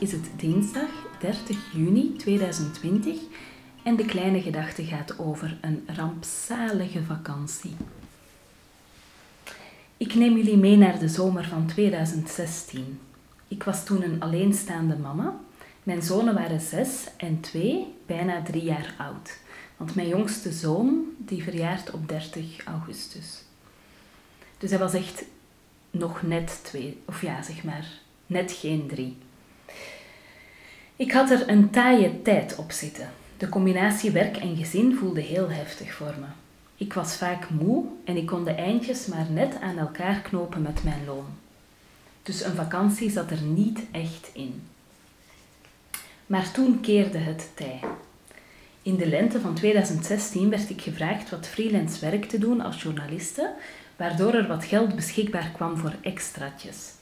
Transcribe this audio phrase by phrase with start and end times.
[0.00, 0.88] Is het dinsdag
[1.20, 3.18] 30 juni 2020
[3.82, 7.76] en de kleine gedachte gaat over een rampzalige vakantie.
[9.96, 13.00] Ik neem jullie mee naar de zomer van 2016.
[13.48, 15.40] Ik was toen een alleenstaande mama.
[15.82, 19.38] Mijn zonen waren zes en twee, bijna drie jaar oud.
[19.76, 23.42] Want mijn jongste zoon die verjaart op 30 augustus.
[24.58, 25.24] Dus hij was echt
[25.90, 27.86] nog net twee, of ja, zeg maar,
[28.26, 29.16] net geen drie.
[30.98, 33.10] Ik had er een taaie tijd op zitten.
[33.36, 36.26] De combinatie werk en gezin voelde heel heftig voor me.
[36.76, 40.84] Ik was vaak moe en ik kon de eindjes maar net aan elkaar knopen met
[40.84, 41.26] mijn loon.
[42.22, 44.62] Dus een vakantie zat er niet echt in.
[46.26, 47.80] Maar toen keerde het tij.
[48.82, 53.54] In de lente van 2016 werd ik gevraagd wat freelance werk te doen als journaliste,
[53.96, 56.97] waardoor er wat geld beschikbaar kwam voor extraatjes.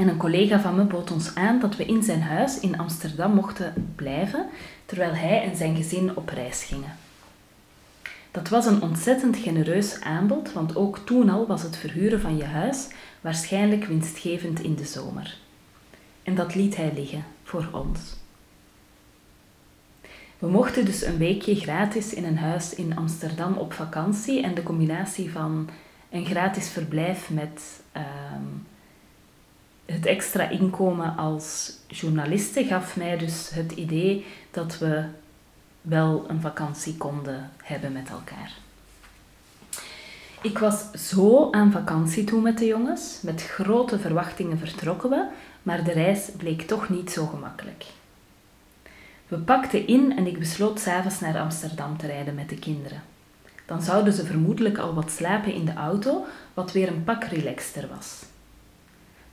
[0.00, 3.34] En een collega van me bood ons aan dat we in zijn huis in Amsterdam
[3.34, 4.46] mochten blijven,
[4.86, 6.96] terwijl hij en zijn gezin op reis gingen.
[8.30, 12.44] Dat was een ontzettend genereus aanbod, want ook toen al was het verhuren van je
[12.44, 12.88] huis
[13.20, 15.38] waarschijnlijk winstgevend in de zomer.
[16.22, 18.00] En dat liet hij liggen voor ons.
[20.38, 24.62] We mochten dus een weekje gratis in een huis in Amsterdam op vakantie en de
[24.62, 25.68] combinatie van
[26.10, 28.44] een gratis verblijf met ehm,
[29.90, 35.04] het extra inkomen als journaliste gaf mij dus het idee dat we
[35.80, 38.52] wel een vakantie konden hebben met elkaar.
[40.42, 43.18] Ik was zo aan vakantie toe met de jongens.
[43.22, 45.26] Met grote verwachtingen vertrokken we,
[45.62, 47.84] maar de reis bleek toch niet zo gemakkelijk.
[49.28, 53.02] We pakten in en ik besloot s'avonds naar Amsterdam te rijden met de kinderen.
[53.66, 56.24] Dan zouden ze vermoedelijk al wat slapen in de auto,
[56.54, 58.29] wat weer een pak relaxter was.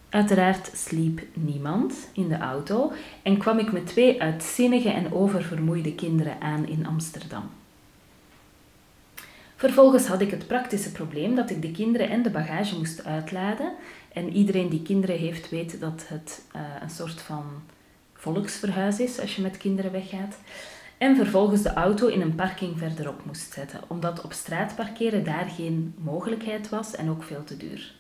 [0.10, 2.92] Uiteraard sliep niemand in de auto
[3.24, 7.50] en kwam ik met twee uitzinnige en oververmoeide kinderen aan in Amsterdam.
[9.56, 13.74] Vervolgens had ik het praktische probleem dat ik de kinderen en de bagage moest uitladen.
[14.14, 17.44] En iedereen die kinderen heeft weet dat het uh, een soort van
[18.14, 20.38] volksverhuis is als je met kinderen weggaat.
[20.98, 25.50] En vervolgens de auto in een parking verderop moest zetten, omdat op straat parkeren daar
[25.50, 27.97] geen mogelijkheid was en ook veel te duur.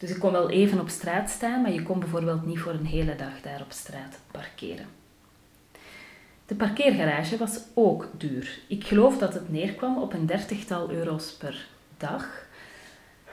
[0.00, 2.86] Dus ik kon wel even op straat staan, maar je kon bijvoorbeeld niet voor een
[2.86, 4.86] hele dag daar op straat parkeren.
[6.46, 8.58] De parkeergarage was ook duur.
[8.66, 11.66] Ik geloof dat het neerkwam op een dertigtal euro's per
[11.96, 12.26] dag.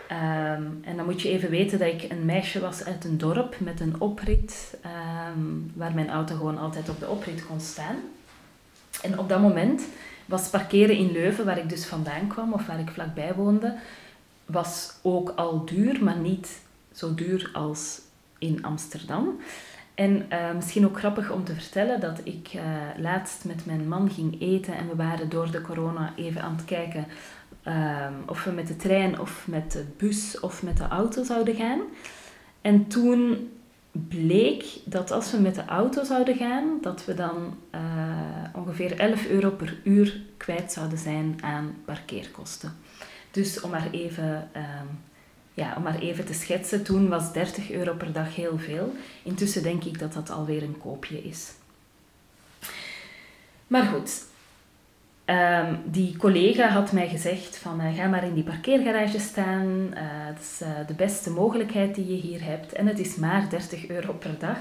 [0.07, 3.59] Ehm, en dan moet je even weten dat ik een meisje was uit een dorp
[3.59, 5.41] met een oprit, ehm,
[5.73, 7.95] waar mijn auto gewoon altijd op de oprit kon staan.
[9.01, 9.83] En op dat moment
[10.25, 13.75] was parkeren in Leuven, waar ik dus vandaan kwam of waar ik vlakbij woonde,
[14.47, 18.01] was ook al duur, maar niet zo duur als
[18.37, 19.39] in Amsterdam.
[19.95, 22.61] En uh, misschien ook grappig om te vertellen dat ik uh,
[22.97, 26.65] laatst met mijn man ging eten en we waren door de corona even aan het
[26.65, 27.07] kijken
[27.67, 31.55] uh, of we met de trein of met de bus of met de auto zouden
[31.55, 31.79] gaan.
[32.61, 33.49] En toen
[33.91, 37.57] bleek dat als we met de auto zouden gaan, dat we dan
[38.53, 42.73] ongeveer 11 euro per uur kwijt zouden zijn aan parkeerkosten.
[43.37, 44.85] Dus om maar even ehm,
[45.53, 48.93] ja, om maar even te schetsen, toen was 30 euro per dag heel veel.
[49.23, 51.51] Intussen denk ik dat dat alweer een koopje is.
[53.67, 54.23] Maar goed,
[55.25, 59.67] ehm, die collega had mij gezegd van uh, ga maar in die parkeergarage staan.
[59.93, 62.73] Uh, dat is uh, de beste mogelijkheid die je hier hebt.
[62.73, 64.57] En het is maar 30 euro per dag.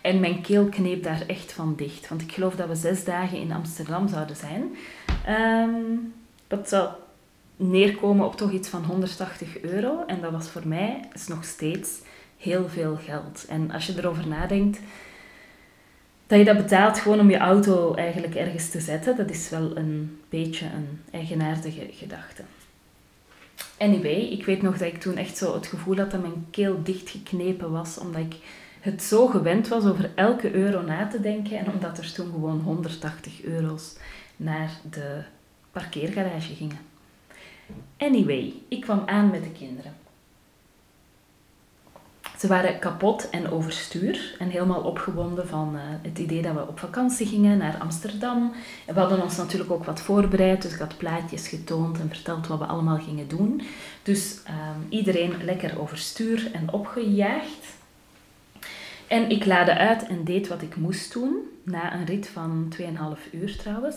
[0.00, 2.08] En mijn keel kneep daar echt van dicht.
[2.08, 4.76] Want ik geloof dat we zes dagen in Amsterdam zouden zijn.
[5.28, 6.14] Um,
[6.46, 6.88] dat zou
[7.56, 10.04] neerkomen op toch iets van 180 euro.
[10.06, 11.90] En dat was voor mij is nog steeds
[12.38, 13.44] heel veel geld.
[13.48, 14.80] En als je erover nadenkt,
[16.26, 19.76] dat je dat betaalt gewoon om je auto eigenlijk ergens te zetten, dat is wel
[19.76, 22.42] een beetje een eigenaardige gedachte.
[23.78, 26.82] Anyway, ik weet nog dat ik toen echt zo het gevoel had dat mijn keel
[26.82, 28.34] dichtgeknepen was, omdat ik
[28.80, 32.60] het zo gewend was over elke euro na te denken en omdat er toen gewoon
[32.60, 33.96] 180 euro's
[34.36, 35.22] naar de
[35.72, 36.93] parkeergarage gingen.
[37.96, 39.92] Anyway, ik kwam aan met de kinderen.
[42.38, 46.78] Ze waren kapot en overstuur en helemaal opgewonden van uh, het idee dat we op
[46.78, 48.52] vakantie gingen naar Amsterdam.
[48.86, 52.58] We hadden ons natuurlijk ook wat voorbereid, dus ik had plaatjes getoond en verteld wat
[52.58, 53.62] we allemaal gingen doen.
[54.02, 57.66] Dus um, iedereen lekker overstuur en opgejaagd.
[59.06, 62.86] En ik laadde uit en deed wat ik moest doen, na een rit van 2,5
[63.32, 63.96] uur trouwens,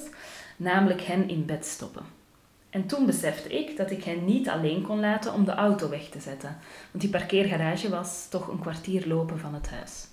[0.57, 2.16] namelijk hen in bed stoppen.
[2.69, 6.09] En toen besefte ik dat ik hen niet alleen kon laten om de auto weg
[6.09, 6.57] te zetten,
[6.91, 10.07] want die parkeergarage was toch een kwartier lopen van het huis.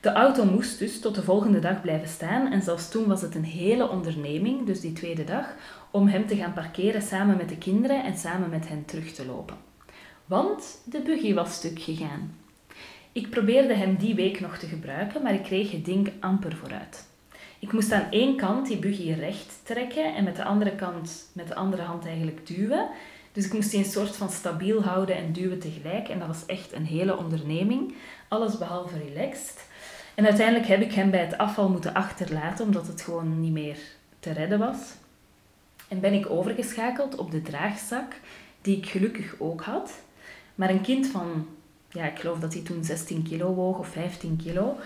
[0.00, 3.34] De auto moest dus tot de volgende dag blijven staan en zelfs toen was het
[3.34, 5.54] een hele onderneming, dus die tweede dag,
[5.90, 9.26] om hem te gaan parkeren samen met de kinderen en samen met hen terug te
[9.26, 9.56] lopen.
[10.26, 12.34] Want de buggy was stuk gegaan.
[13.12, 17.09] Ik probeerde hem die week nog te gebruiken, maar ik kreeg het ding amper vooruit.
[17.60, 21.48] Ik moest aan één kant die buggy recht trekken en met de andere kant met
[21.48, 22.88] de andere hand eigenlijk duwen.
[23.32, 26.08] Dus ik moest die een soort van stabiel houden en duwen tegelijk.
[26.08, 27.94] En dat was echt een hele onderneming.
[28.28, 29.68] Alles behalve relaxed.
[30.14, 33.78] En uiteindelijk heb ik hem bij het afval moeten achterlaten, omdat het gewoon niet meer
[34.18, 34.78] te redden was.
[35.88, 38.14] En ben ik overgeschakeld op de draagzak,
[38.62, 39.92] die ik gelukkig ook had.
[40.54, 41.46] Maar een kind van,
[41.88, 44.76] ja, ik geloof dat hij toen 16 kilo woog of 15 kilo,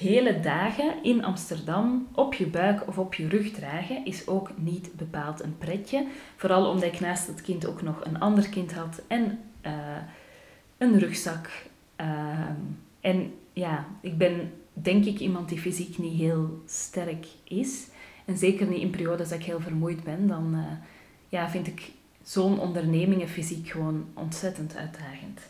[0.00, 4.90] hele dagen in Amsterdam op je buik of op je rug dragen is ook niet
[4.96, 6.06] bepaald een pretje.
[6.36, 9.72] Vooral omdat ik naast het kind ook nog een ander kind had en uh,
[10.78, 11.50] een rugzak.
[12.00, 12.06] Uh,
[13.00, 17.86] en ja, ik ben denk ik iemand die fysiek niet heel sterk is.
[18.24, 20.64] En zeker niet in periodes dat ik heel vermoeid ben, dan uh,
[21.28, 21.90] ja, vind ik
[22.22, 25.40] zo'n ondernemingen fysiek gewoon ontzettend uitdagend.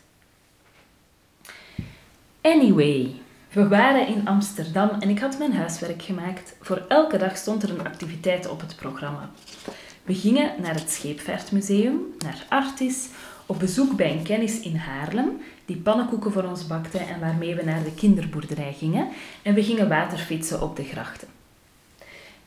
[2.41, 3.15] Anyway,
[3.51, 6.55] we waren in Amsterdam en ik had mijn huiswerk gemaakt.
[6.61, 9.29] Voor elke dag stond er een activiteit op het programma.
[10.03, 13.07] We gingen naar het Scheepvaartmuseum, naar Artis,
[13.45, 17.63] op bezoek bij een kennis in Haarlem, die pannenkoeken voor ons bakte en waarmee we
[17.63, 19.07] naar de kinderboerderij gingen.
[19.41, 21.27] En we gingen waterfietsen op de grachten.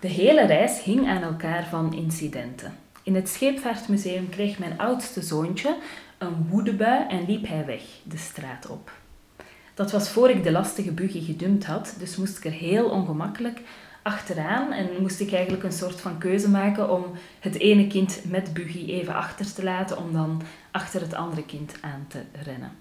[0.01, 2.79] De hele reis hing aan elkaar van incidenten.
[3.03, 5.77] In het Scheepvaartmuseum kreeg mijn oudste zoontje
[6.19, 8.91] een woedebui en liep hij weg de straat op.
[9.75, 13.61] Dat was voor ik de lastige buggy gedumpt had, dus moest ik er heel ongemakkelijk
[14.03, 17.05] achteraan en moest ik eigenlijk een soort van keuze maken om
[17.41, 21.75] het ene kind met buggy even achter te laten om dan achter het andere kind
[21.81, 22.73] aan te rennen.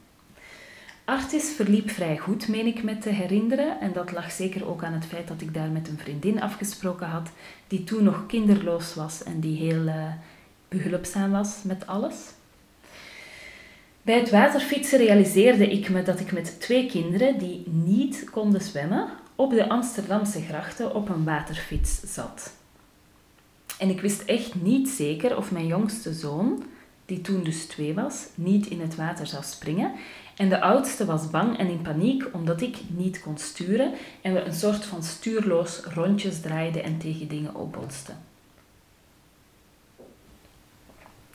[1.05, 3.79] Artis verliep vrij goed, meen ik me te herinneren.
[3.79, 7.07] En dat lag zeker ook aan het feit dat ik daar met een vriendin afgesproken
[7.07, 7.29] had,
[7.67, 10.07] die toen nog kinderloos was en die heel uh,
[10.67, 12.15] behulpzaam was met alles.
[14.03, 19.09] Bij het waterfietsen realiseerde ik me dat ik met twee kinderen die niet konden zwemmen
[19.35, 22.53] op de Amsterdamse grachten op een waterfiets zat.
[23.79, 26.63] En ik wist echt niet zeker of mijn jongste zoon,
[27.05, 29.91] die toen dus twee was, niet in het water zou springen.
[30.35, 34.39] En de oudste was bang en in paniek omdat ik niet kon sturen en we
[34.41, 38.32] een soort van stuurloos rondjes draaiden en tegen dingen opbotsten.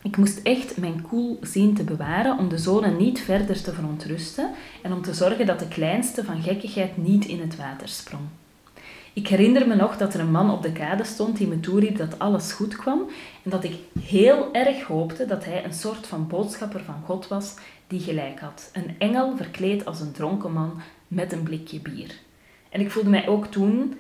[0.09, 4.51] Ik moest echt mijn koel zien te bewaren om de zonen niet verder te verontrusten
[4.83, 8.23] en om te zorgen dat de kleinste van gekkigheid niet in het water sprong.
[9.13, 11.97] Ik herinner me nog dat er een man op de kade stond die me toeriep
[11.97, 13.01] dat alles goed kwam
[13.43, 17.55] en dat ik heel erg hoopte dat hij een soort van boodschapper van God was
[17.87, 18.71] die gelijk had.
[18.73, 22.19] Een engel verkleed als een dronken man met een blikje bier.
[22.69, 23.97] En ik voelde mij ook toen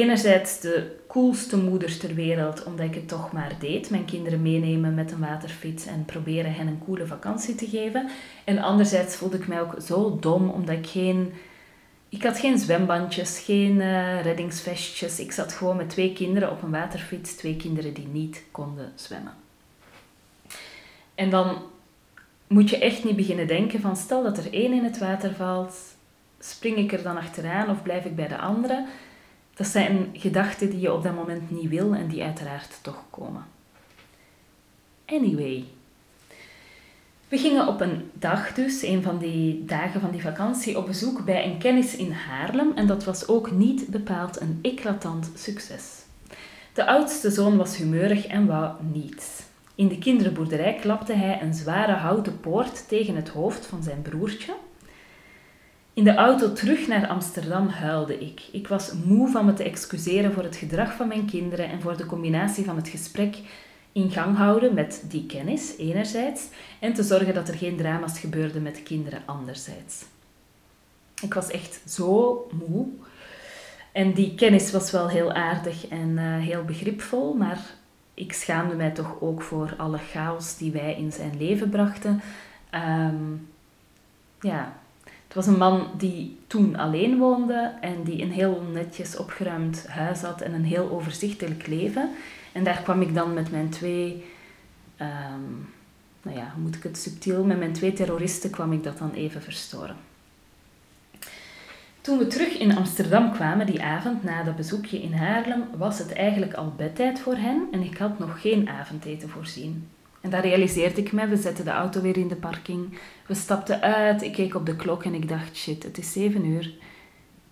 [0.00, 3.90] enerzijds de coolste moeder ter wereld, omdat ik het toch maar deed.
[3.90, 8.08] Mijn kinderen meenemen met een waterfiets en proberen hen een coole vakantie te geven.
[8.44, 11.32] En anderzijds voelde ik mij ook zo dom, omdat ik geen...
[12.08, 15.20] Ik had geen zwembandjes, geen uh, reddingsvestjes.
[15.20, 17.34] Ik zat gewoon met twee kinderen op een waterfiets.
[17.34, 19.34] Twee kinderen die niet konden zwemmen.
[21.14, 21.56] En dan
[22.46, 25.76] moet je echt niet beginnen denken van stel dat er één in het water valt,
[26.38, 28.86] spring ik er dan achteraan of blijf ik bij de andere?
[29.54, 33.44] Dat zijn gedachten die je op dat moment niet wil en die uiteraard toch komen.
[35.06, 35.64] Anyway.
[37.28, 41.24] We gingen op een dag dus, een van die dagen van die vakantie, op bezoek
[41.24, 46.02] bij een kennis in Haarlem en dat was ook niet bepaald een eclatant succes.
[46.72, 49.42] De oudste zoon was humeurig en wou niets.
[49.74, 54.54] In de kinderboerderij klapte hij een zware houten poort tegen het hoofd van zijn broertje
[55.94, 58.42] in de auto terug naar Amsterdam huilde ik.
[58.52, 61.96] Ik was moe van me te excuseren voor het gedrag van mijn kinderen en voor
[61.96, 63.36] de combinatie van het gesprek
[63.92, 66.48] in gang houden met die kennis enerzijds
[66.80, 70.04] en te zorgen dat er geen drama's gebeurden met kinderen anderzijds.
[71.22, 72.86] Ik was echt zo moe.
[73.92, 77.60] En die kennis was wel heel aardig en uh, heel begripvol, maar
[78.14, 82.22] ik schaamde mij toch ook voor alle chaos die wij in zijn leven brachten.
[82.72, 83.48] Um,
[84.40, 84.76] ja,
[85.34, 90.20] het was een man die toen alleen woonde en die een heel netjes opgeruimd huis
[90.20, 92.10] had en een heel overzichtelijk leven.
[92.52, 94.24] En daar kwam ik dan met mijn twee,
[95.00, 95.68] um,
[96.22, 99.12] nou ja, hoe moet ik het subtiel, met mijn twee terroristen kwam ik dat dan
[99.12, 99.96] even verstoren.
[102.00, 106.12] Toen we terug in Amsterdam kwamen die avond na dat bezoekje in Haarlem, was het
[106.12, 109.88] eigenlijk al bedtijd voor hen en ik had nog geen avondeten voorzien.
[110.24, 111.26] En dat realiseerde ik me.
[111.26, 112.98] We zetten de auto weer in de parking.
[113.26, 114.22] We stapten uit.
[114.22, 116.72] Ik keek op de klok en ik dacht: shit, het is zeven uur.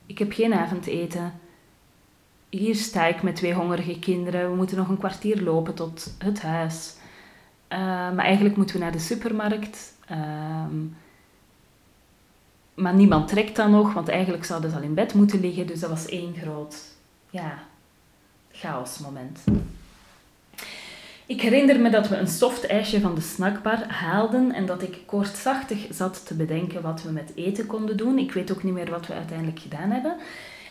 [0.06, 1.32] Ik heb geen avondeten.
[2.48, 4.50] Hier sta ik met twee hongerige kinderen.
[4.50, 6.94] We moeten nog een kwartier lopen tot het huis.
[7.68, 9.92] Uh, maar eigenlijk moeten we naar de supermarkt.
[10.06, 10.76] Ehm,
[12.74, 15.66] maar niemand trekt dan nog, want eigenlijk zouden ze al in bed moeten liggen.
[15.66, 16.76] Dus dat was één groot
[17.30, 17.58] ja,
[18.50, 19.40] chaosmoment.
[21.32, 25.02] Ik herinner me dat we een soft ijsje van de snackbar haalden en dat ik
[25.06, 28.18] koortsachtig zat te bedenken wat we met eten konden doen.
[28.18, 30.16] Ik weet ook niet meer wat we uiteindelijk gedaan hebben.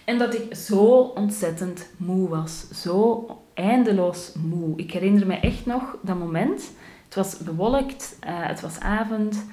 [0.06, 2.70] En dat ik zo ontzettend moe was.
[2.82, 4.78] Zo eindeloos moe.
[4.78, 6.72] Ik herinner me echt nog dat moment.
[7.06, 9.46] Het was bewolkt, uh, het was avond.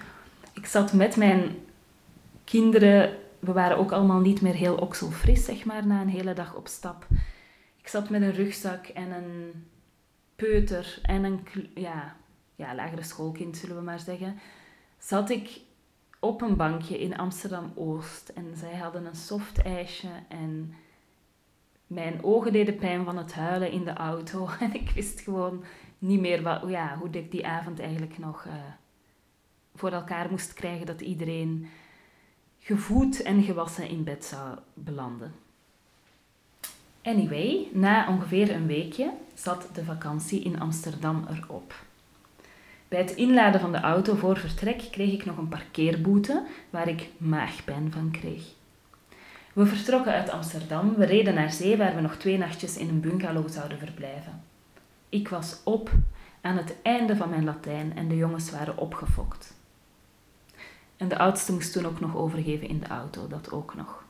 [0.52, 1.56] Ik zat met mijn
[2.44, 3.16] kinderen.
[3.38, 6.68] We waren ook allemaal niet meer heel okselfris, zeg maar, na een hele dag op
[6.68, 7.06] stap.
[7.80, 9.52] Ik zat met een rugzak en een
[10.38, 12.16] peuter en een ja,
[12.54, 14.38] ja, lagere schoolkind, zullen we maar zeggen,
[14.98, 15.60] zat ik
[16.20, 18.28] op een bankje in Amsterdam-Oost.
[18.28, 20.74] En zij hadden een soft ijsje en
[21.86, 24.48] mijn ogen deden pijn van het huilen in de auto.
[24.60, 25.64] En ik wist gewoon
[25.98, 28.52] niet meer wat, ja, hoe ik die avond eigenlijk nog uh,
[29.74, 31.68] voor elkaar moest krijgen dat iedereen
[32.58, 35.32] gevoed en gewassen in bed zou belanden.
[37.08, 41.74] Anyway, na ongeveer een weekje zat de vakantie in Amsterdam erop.
[42.88, 47.08] Bij het inladen van de auto voor vertrek kreeg ik nog een parkeerboete waar ik
[47.16, 48.42] maagpijn van kreeg.
[49.52, 53.00] We vertrokken uit Amsterdam, we reden naar zee waar we nog twee nachtjes in een
[53.00, 54.42] bungalow zouden verblijven.
[55.08, 55.90] Ik was op
[56.40, 59.54] aan het einde van mijn Latijn en de jongens waren opgefokt.
[60.96, 64.04] En de oudste moest toen ook nog overgeven in de auto, dat ook nog.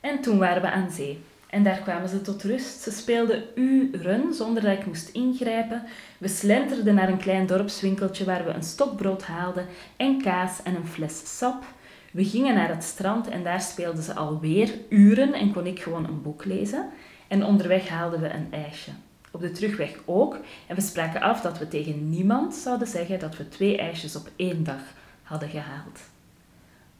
[0.00, 1.22] En toen waren we aan zee.
[1.50, 2.80] En daar kwamen ze tot rust.
[2.80, 5.82] Ze speelden uren zonder dat ik moest ingrijpen.
[6.18, 9.66] We slenterden naar een klein dorpswinkeltje waar we een stokbrood haalden
[9.96, 11.64] en kaas en een fles sap.
[12.12, 16.04] We gingen naar het strand en daar speelden ze alweer uren en kon ik gewoon
[16.04, 16.88] een boek lezen.
[17.28, 18.90] En onderweg haalden we een ijsje.
[19.30, 20.38] Op de terugweg ook.
[20.66, 24.28] En we spraken af dat we tegen niemand zouden zeggen dat we twee ijsjes op
[24.36, 24.82] één dag
[25.22, 26.00] hadden gehaald.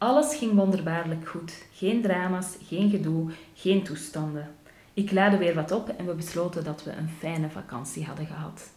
[0.01, 1.53] Alles ging wonderbaarlijk goed.
[1.73, 4.55] Geen drama's, geen gedoe, geen toestanden.
[4.93, 8.69] Ik laadde weer wat op en we besloten dat we een fijne vakantie hadden gehad.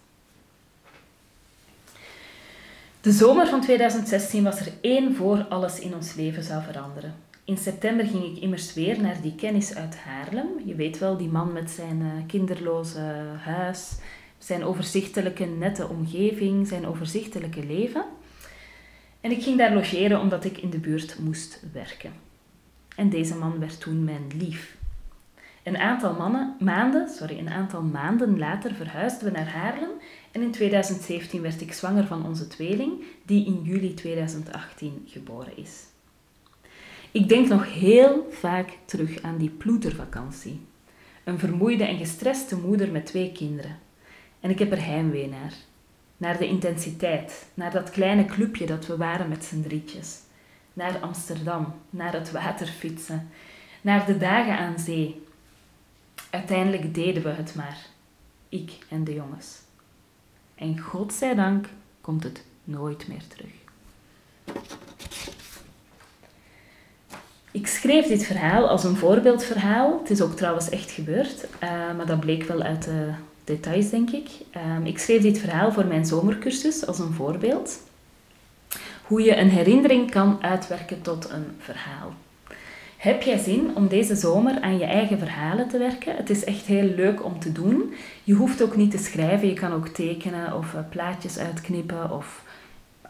[3.01, 7.15] De zomer van 2016 was er één voor alles in ons leven zou veranderen.
[7.45, 10.49] In september ging ik immers weer naar die kennis uit Haarlem.
[10.65, 13.01] Je weet wel, die man met zijn eh, kinderloze
[13.39, 13.93] huis,
[14.39, 18.05] zijn overzichtelijke nette omgeving, zijn overzichtelijke leven.
[19.25, 22.13] En ik ging daar logeren omdat ik in de buurt moest werken.
[22.97, 24.77] En deze man werd toen mijn lief.
[25.63, 29.91] Een aantal mannen, maanden, sorry, een aantal maanden later verhuisden we naar Haarlem
[30.33, 35.85] en in 2017 werd ik zwanger van onze tweeling, die in juli 2018 geboren is.
[37.11, 40.61] Ik denk nog heel vaak terug aan die ploetervakantie.
[41.25, 43.79] Een vermoeide en gestreste moeder met twee kinderen.
[44.41, 45.55] En ik heb er heimwee naar
[46.25, 50.19] naar de intensiteit, naar dat kleine clubje dat we waren met z'n drietjes,
[50.73, 53.31] naar Amsterdam, naar het waterfietsen,
[53.81, 55.23] naar de dagen aan zee.
[56.31, 57.79] Uiteindelijk deden we het maar,
[58.49, 59.59] ik en de jongens.
[60.55, 61.69] En godzijdank
[62.01, 63.53] komt het nooit meer terug.
[67.51, 69.99] Ik schreef dit verhaal als een voorbeeldverhaal.
[69.99, 73.13] Het is ook trouwens echt gebeurd, uh, maar dat bleek wel uit de
[73.45, 74.29] details, denk ik.
[74.77, 77.81] Um, ik schreef dit verhaal voor mijn zomercursus als een voorbeeld.
[79.03, 82.15] Hoe je een herinnering kan uitwerken tot een verhaal.
[82.97, 86.17] Heb jij zin om deze zomer aan je eigen verhalen te werken?
[86.17, 87.95] Het is echt heel leuk om te doen.
[88.25, 92.43] Je hoeft ook niet te schrijven, je kan ook tekenen of uh, plaatjes uitknippen of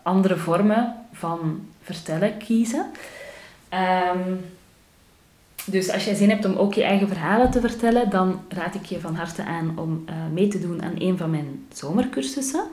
[0.03, 2.87] andere vormen van vertellen kiezen.
[3.71, 4.41] Um,
[5.65, 8.85] dus als jij zin hebt om ook je eigen verhalen te vertellen, dan raad ik
[8.85, 12.65] je van harte aan om uh, mee te doen aan een van mijn zomercursussen.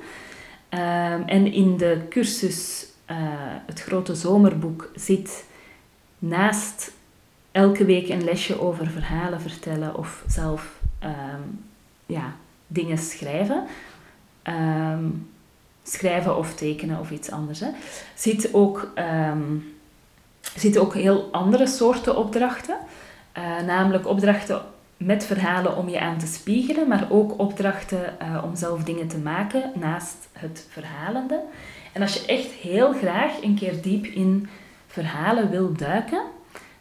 [0.73, 3.17] Uh, en in de cursus, uh,
[3.65, 5.45] het grote zomerboek, zit
[6.19, 6.91] naast
[7.51, 11.63] elke week een lesje over verhalen vertellen of zelf um,
[12.05, 12.35] ja,
[12.67, 13.63] dingen schrijven.
[14.43, 15.29] Um,
[15.83, 17.59] schrijven of tekenen of iets anders.
[17.59, 17.69] Hè.
[18.15, 18.91] Zit ook
[20.41, 22.75] zitten ook heel andere soorten opdrachten.
[23.37, 24.61] Uh, namelijk opdrachten
[24.97, 29.17] met verhalen om je aan te spiegelen, maar ook opdrachten uh, om zelf dingen te
[29.17, 31.39] maken naast het verhalende.
[31.91, 34.49] En als je echt heel graag een keer diep in
[34.87, 36.21] verhalen wil duiken,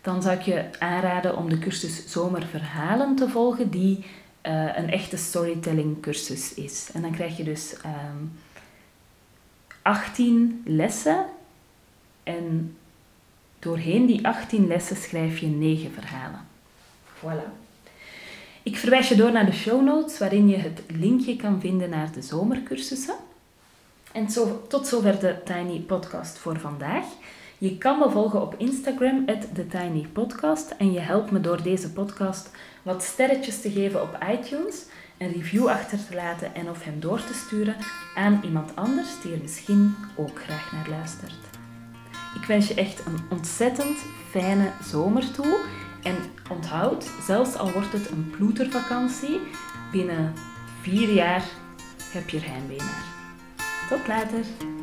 [0.00, 5.16] dan zou ik je aanraden om de cursus Zomerverhalen te volgen, die uh, een echte
[5.16, 6.90] storytelling cursus is.
[6.92, 8.24] En dan krijg je dus um, ehm,
[9.82, 11.26] 18 lessen
[12.22, 12.76] en
[13.60, 16.46] doorheen die 18 lessen schrijf je 9 verhalen.
[17.18, 17.68] Voilà.
[18.62, 22.12] Ik verwijs je door naar de show notes waarin je het linkje kan vinden naar
[22.12, 23.14] de zomercursussen.
[24.12, 27.04] En zo, tot zover de Tiny Podcast voor vandaag.
[27.58, 30.70] Je kan me volgen op Instagram, TheTinyPodcast.
[30.70, 32.50] En je helpt me door deze podcast
[32.82, 34.84] wat sterretjes te geven op iTunes,
[35.18, 37.76] een review achter te laten en of hem door te sturen
[38.16, 41.49] aan iemand anders die er misschien ook graag naar luistert.
[42.34, 43.98] Ik wens je echt een ontzettend
[44.30, 45.58] fijne zomer toe.
[46.02, 46.16] En
[46.50, 49.40] onthoud, zelfs al wordt het een ploetervakantie,
[49.92, 50.34] binnen
[50.80, 51.44] vier jaar
[52.12, 53.04] heb je er heimwee naar.
[53.88, 54.79] Tot later!